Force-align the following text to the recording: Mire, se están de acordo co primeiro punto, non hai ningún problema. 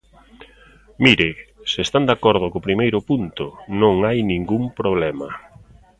Mire, 1.05 1.29
se 1.71 1.79
están 1.85 2.03
de 2.07 2.13
acordo 2.17 2.45
co 2.51 2.65
primeiro 2.67 2.99
punto, 3.09 3.45
non 3.81 3.95
hai 4.07 4.19
ningún 4.31 4.63
problema. 4.79 5.27